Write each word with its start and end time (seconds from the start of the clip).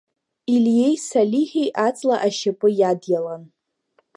Илиеи 0.53 0.95
Салиҳи 1.07 1.67
аҵла 1.87 2.15
ашьапы 2.27 2.67
иадиалан. 2.79 3.43